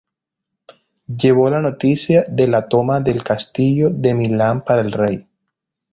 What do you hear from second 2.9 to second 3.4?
del